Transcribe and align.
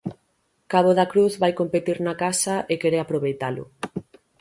Cabo 0.71 0.91
da 0.99 1.09
Cruz 1.11 1.33
vai 1.43 1.53
competir 1.59 1.97
na 2.05 2.13
casa 2.23 2.55
e 2.71 2.73
quere 2.81 2.97
aproveitalo. 2.99 3.63